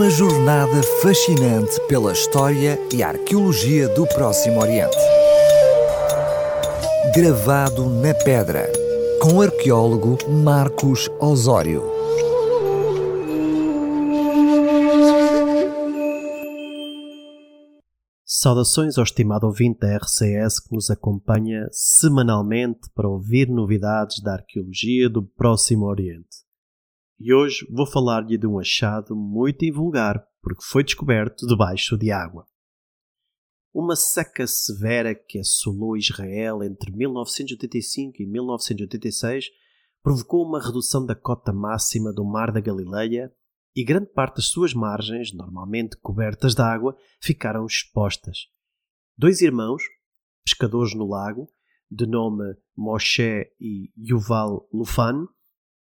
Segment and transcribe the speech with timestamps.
[0.00, 4.96] Uma jornada fascinante pela história e arqueologia do Próximo Oriente.
[7.14, 8.66] Gravado na pedra,
[9.20, 11.82] com o arqueólogo Marcos Osório.
[18.24, 25.10] Saudações ao estimado ouvinte da RCS que nos acompanha semanalmente para ouvir novidades da arqueologia
[25.10, 26.49] do Próximo Oriente.
[27.22, 32.46] E hoje vou falar-lhe de um achado muito invulgar porque foi descoberto debaixo de água.
[33.74, 39.50] Uma seca severa que assolou Israel entre 1985 e 1986
[40.02, 43.30] provocou uma redução da cota máxima do Mar da Galileia
[43.76, 48.46] e grande parte das suas margens, normalmente cobertas de água, ficaram expostas.
[49.14, 49.82] Dois irmãos,
[50.42, 51.52] pescadores no lago,
[51.90, 55.28] de nome Moshe e Yuval Lufan,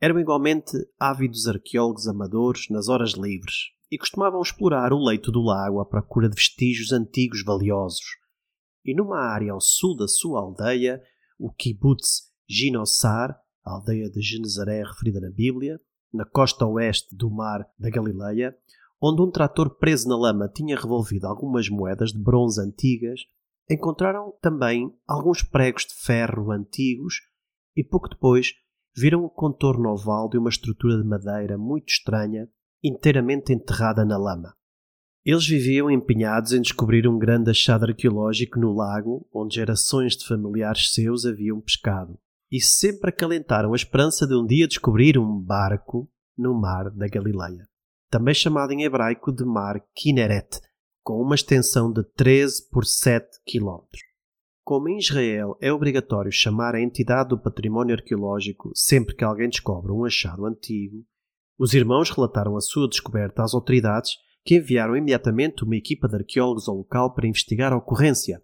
[0.00, 5.80] eram igualmente ávidos arqueólogos amadores nas horas livres e costumavam explorar o leito do lago
[5.80, 8.16] à procura de vestígios antigos valiosos.
[8.84, 11.02] E numa área ao sul da sua aldeia,
[11.38, 15.78] o kibbutz Ginossar, a aldeia de Genezaré referida na Bíblia,
[16.12, 18.56] na costa oeste do mar da Galileia,
[19.00, 23.20] onde um trator preso na lama tinha revolvido algumas moedas de bronze antigas,
[23.68, 27.16] encontraram também alguns pregos de ferro antigos
[27.76, 28.54] e pouco depois
[28.96, 32.48] viram o contorno oval de uma estrutura de madeira muito estranha,
[32.82, 34.54] inteiramente enterrada na lama.
[35.24, 40.92] Eles viviam empenhados em descobrir um grande achado arqueológico no lago onde gerações de familiares
[40.92, 42.18] seus haviam pescado,
[42.50, 47.68] e sempre acalentaram a esperança de um dia descobrir um barco no mar da Galileia,
[48.10, 50.60] também chamado em hebraico de Mar Kinneret,
[51.02, 54.09] com uma extensão de 13 por 7 quilómetros.
[54.70, 59.90] Como em Israel é obrigatório chamar a entidade do património arqueológico sempre que alguém descobre
[59.90, 61.04] um achado antigo,
[61.58, 64.12] os irmãos relataram a sua descoberta às autoridades,
[64.44, 68.40] que enviaram imediatamente uma equipa de arqueólogos ao local para investigar a ocorrência.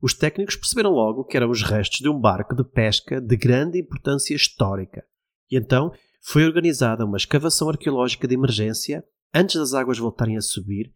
[0.00, 3.80] Os técnicos perceberam logo que eram os restos de um barco de pesca de grande
[3.80, 5.04] importância histórica,
[5.50, 5.92] e então
[6.22, 10.94] foi organizada uma escavação arqueológica de emergência antes das águas voltarem a subir,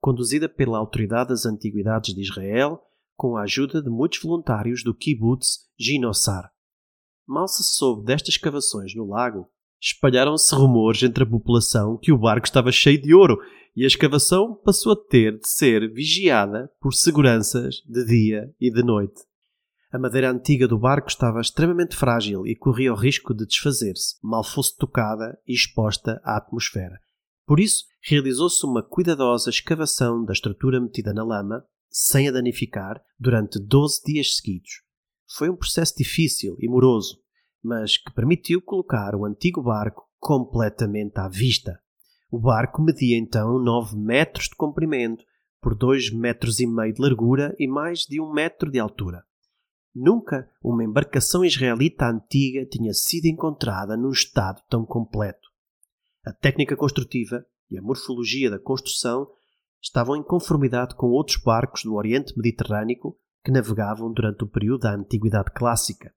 [0.00, 2.80] conduzida pela Autoridade das Antiguidades de Israel
[3.20, 6.50] com a ajuda de muitos voluntários do kibbutz Ginossar.
[7.28, 9.46] Mal se soube destas escavações no lago,
[9.78, 13.36] espalharam-se rumores entre a população que o barco estava cheio de ouro
[13.76, 18.82] e a escavação passou a ter de ser vigiada por seguranças de dia e de
[18.82, 19.20] noite.
[19.92, 24.42] A madeira antiga do barco estava extremamente frágil e corria o risco de desfazer-se, mal
[24.42, 26.98] fosse tocada e exposta à atmosfera.
[27.46, 33.58] Por isso, realizou-se uma cuidadosa escavação da estrutura metida na lama sem a danificar, durante
[33.58, 34.82] 12 dias seguidos.
[35.36, 37.20] Foi um processo difícil e moroso,
[37.62, 41.78] mas que permitiu colocar o antigo barco completamente à vista.
[42.30, 45.24] O barco media então 9 metros de comprimento,
[45.60, 49.24] por 2 metros e meio de largura e mais de 1 metro de altura.
[49.94, 55.48] Nunca uma embarcação israelita antiga tinha sido encontrada num estado tão completo.
[56.24, 59.28] A técnica construtiva e a morfologia da construção
[59.82, 64.94] estavam em conformidade com outros barcos do Oriente Mediterrâneo que navegavam durante o período da
[64.94, 66.12] Antiguidade Clássica.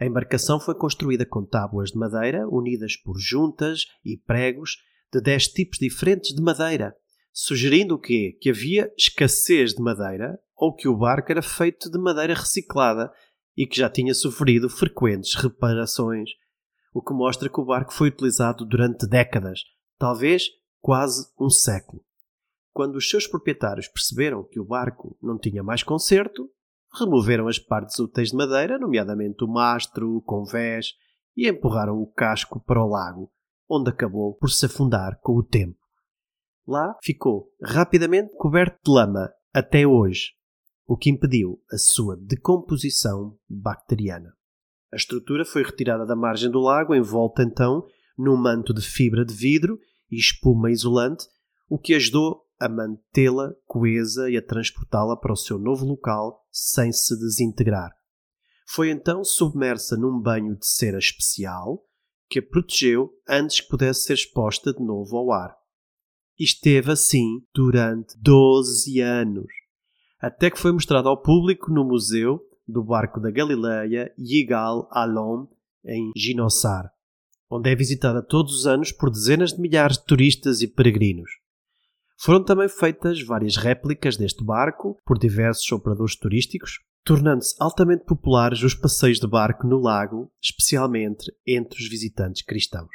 [0.00, 4.76] A embarcação foi construída com tábuas de madeira unidas por juntas e pregos
[5.12, 6.94] de dez tipos diferentes de madeira,
[7.32, 8.36] sugerindo o quê?
[8.40, 13.10] Que havia escassez de madeira ou que o barco era feito de madeira reciclada
[13.56, 16.30] e que já tinha sofrido frequentes reparações,
[16.92, 19.60] o que mostra que o barco foi utilizado durante décadas,
[19.98, 20.48] talvez
[20.80, 22.05] quase um século.
[22.76, 26.46] Quando os seus proprietários perceberam que o barco não tinha mais conserto,
[26.92, 30.92] removeram as partes úteis de madeira, nomeadamente o mastro, o convés,
[31.34, 33.32] e empurraram o casco para o lago,
[33.66, 35.78] onde acabou por se afundar com o tempo.
[36.68, 40.32] Lá ficou rapidamente coberto de lama até hoje,
[40.86, 44.34] o que impediu a sua decomposição bacteriana.
[44.92, 47.86] A estrutura foi retirada da margem do lago, envolta então
[48.18, 49.80] num manto de fibra de vidro
[50.10, 51.24] e espuma isolante,
[51.70, 56.92] o que ajudou a mantê-la coesa e a transportá-la para o seu novo local sem
[56.92, 57.90] se desintegrar.
[58.68, 61.84] Foi então submersa num banho de cera especial
[62.28, 65.56] que a protegeu antes que pudesse ser exposta de novo ao ar.
[66.38, 69.46] Esteve assim durante 12 anos,
[70.20, 75.46] até que foi mostrada ao público no Museu do Barco da Galileia Yigal Alon,
[75.84, 76.90] em Ginossar,
[77.48, 81.30] onde é visitada todos os anos por dezenas de milhares de turistas e peregrinos.
[82.18, 88.74] Foram também feitas várias réplicas deste barco por diversos operadores turísticos, tornando-se altamente populares os
[88.74, 92.90] passeios de barco no lago, especialmente entre os visitantes cristãos.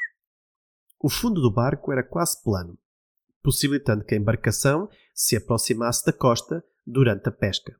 [0.99, 2.77] O fundo do barco era quase plano,
[3.41, 7.75] possibilitando que a embarcação se aproximasse da costa durante a pesca.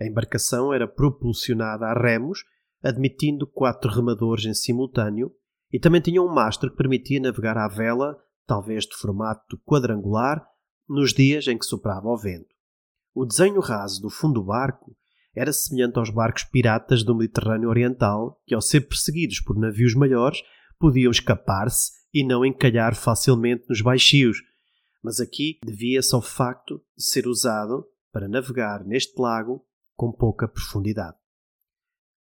[0.00, 2.44] A embarcação era propulsionada a remos,
[2.82, 5.32] admitindo quatro remadores em simultâneo,
[5.72, 8.16] e também tinha um mastro que permitia navegar à vela,
[8.46, 10.46] talvez de formato quadrangular,
[10.88, 12.54] nos dias em que soprava o vento.
[13.14, 14.96] O desenho raso do fundo do barco
[15.34, 20.42] era semelhante aos barcos piratas do Mediterrâneo Oriental, que, ao ser perseguidos por navios maiores,
[20.78, 24.38] podiam escapar-se e não encalhar facilmente nos baixios.
[25.02, 29.64] Mas aqui devia-se ao facto de ser usado para navegar neste lago
[29.94, 31.16] com pouca profundidade.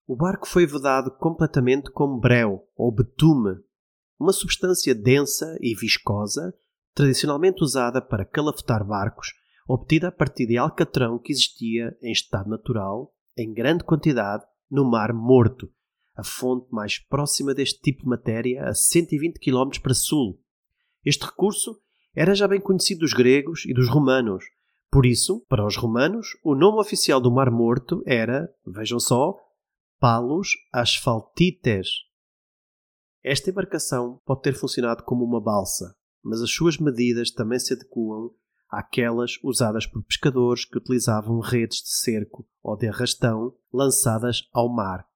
[0.06, 3.58] O barco foi vedado completamente com breu ou betume,
[4.20, 6.54] uma substância densa e viscosa,
[6.98, 9.28] tradicionalmente usada para calafetar barcos,
[9.68, 15.14] obtida a partir de alcatrão que existia em estado natural, em grande quantidade, no Mar
[15.14, 15.72] Morto,
[16.16, 20.42] a fonte mais próxima deste tipo de matéria a 120 km para sul.
[21.06, 21.80] Este recurso
[22.16, 24.44] era já bem conhecido dos gregos e dos romanos.
[24.90, 29.36] Por isso, para os romanos, o nome oficial do Mar Morto era, vejam só,
[30.00, 31.90] Palos Asphaltites.
[33.24, 35.96] Esta embarcação pode ter funcionado como uma balsa,
[36.28, 38.30] mas as suas medidas também se adequam
[38.70, 45.08] àquelas usadas por pescadores que utilizavam redes de cerco ou de arrastão lançadas ao mar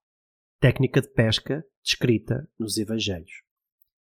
[0.61, 3.31] técnica de pesca descrita nos Evangelhos.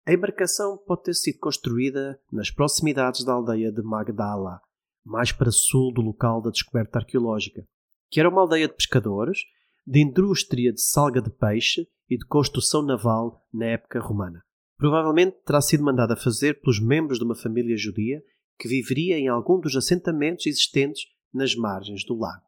[0.06, 4.60] A embarcação pode ter sido construída nas proximidades da aldeia de Magdala,
[5.06, 7.66] mais para sul do local da descoberta arqueológica,
[8.12, 9.40] que era uma aldeia de pescadores,
[9.88, 14.44] de indústria de salga de peixe e de construção naval na época romana.
[14.84, 18.22] Provavelmente terá sido mandada fazer pelos membros de uma família judia
[18.60, 22.44] que viveria em algum dos assentamentos existentes nas margens do lago.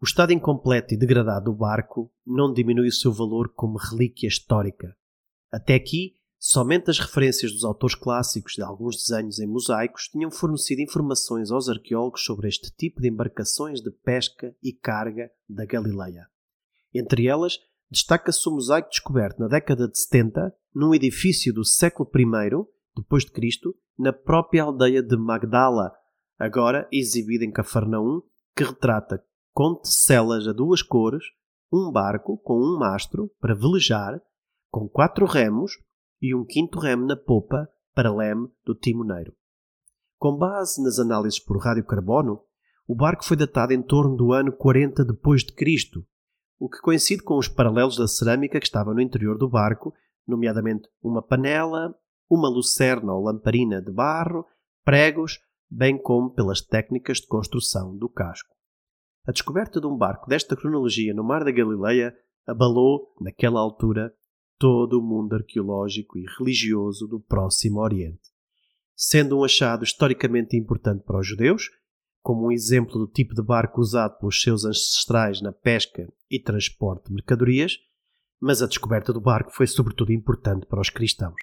[0.00, 4.96] O estado incompleto e degradado do barco não diminui o seu valor como relíquia histórica.
[5.52, 10.80] Até aqui, somente as referências dos autores clássicos de alguns desenhos em mosaicos tinham fornecido
[10.80, 16.26] informações aos arqueólogos sobre este tipo de embarcações de pesca e carga da Galileia.
[16.94, 17.58] Entre elas,
[17.94, 22.50] destaca-se o mosaico descoberto na década de 70 num edifício do século I
[22.96, 25.92] depois de Cristo, na própria aldeia de Magdala,
[26.36, 28.20] agora exibida em Cafarnaum,
[28.56, 31.24] que retrata com celas a duas cores,
[31.72, 34.20] um barco com um mastro para velejar,
[34.70, 35.72] com quatro remos
[36.20, 39.32] e um quinto remo na popa para leme do timoneiro.
[40.18, 42.40] Com base nas análises por radiocarbono,
[42.88, 46.04] o barco foi datado em torno do ano 40 depois de Cristo,
[46.58, 49.92] o que coincide com os paralelos da cerâmica que estava no interior do barco,
[50.26, 51.94] nomeadamente uma panela,
[52.30, 54.46] uma lucerna ou lamparina de barro,
[54.84, 55.40] pregos,
[55.70, 58.54] bem como pelas técnicas de construção do casco.
[59.26, 62.14] A descoberta de um barco desta cronologia no Mar da Galileia
[62.46, 64.12] abalou, naquela altura,
[64.58, 68.30] todo o mundo arqueológico e religioso do Próximo Oriente.
[68.94, 71.70] Sendo um achado historicamente importante para os judeus,
[72.24, 77.08] como um exemplo do tipo de barco usado pelos seus ancestrais na pesca e transporte
[77.08, 77.76] de mercadorias,
[78.40, 81.36] mas a descoberta do barco foi sobretudo importante para os cristãos,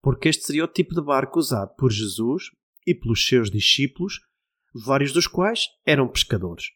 [0.00, 2.44] porque este seria o tipo de barco usado por Jesus
[2.86, 4.18] e pelos seus discípulos,
[4.74, 6.68] vários dos quais eram pescadores.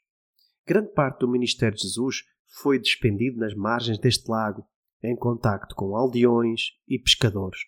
[0.67, 2.25] Grande parte do ministério de Jesus
[2.61, 4.63] foi despendido nas margens deste lago,
[5.03, 7.61] em contacto com aldeões e pescadores.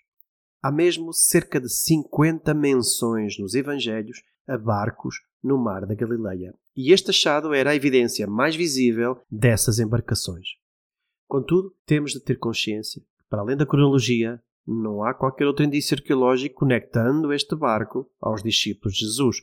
[0.63, 6.93] Há mesmo cerca de 50 menções nos Evangelhos a barcos no mar da Galileia, e
[6.93, 10.49] este achado era a evidência mais visível dessas embarcações.
[11.27, 15.97] Contudo, temos de ter consciência que, para além da cronologia, não há qualquer outro indício
[15.97, 19.41] arqueológico conectando este barco aos discípulos de Jesus,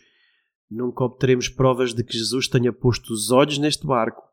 [0.69, 4.23] Nunca obteremos provas de que Jesus tenha posto os olhos neste barco,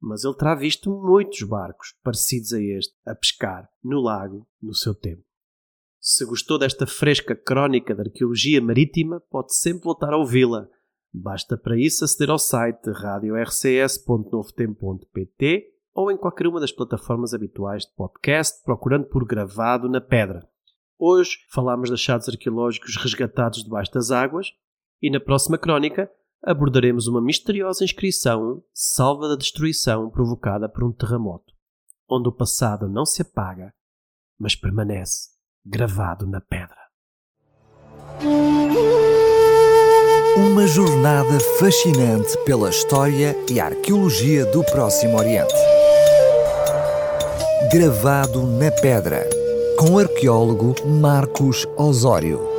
[0.00, 4.94] mas ele terá visto muitos barcos parecidos a este a pescar no lago no seu
[4.94, 5.27] tempo.
[6.00, 10.68] Se gostou desta fresca crónica da arqueologia marítima, pode sempre voltar a ouvi-la.
[11.12, 17.92] Basta para isso aceder ao site radiorcs.novotempo.pt ou em qualquer uma das plataformas habituais de
[17.96, 20.48] podcast, procurando por Gravado na Pedra.
[20.96, 24.52] Hoje falamos de achados arqueológicos resgatados debaixo das águas
[25.02, 26.08] e na próxima crónica
[26.40, 31.52] abordaremos uma misteriosa inscrição salva da destruição provocada por um terremoto,
[32.08, 33.74] onde o passado não se apaga,
[34.38, 35.36] mas permanece
[35.70, 36.78] gravado na pedra.
[40.36, 45.54] Uma jornada fascinante pela história e arqueologia do Próximo Oriente.
[47.70, 49.28] Gravado na pedra,
[49.78, 52.57] com o arqueólogo Marcos Osório.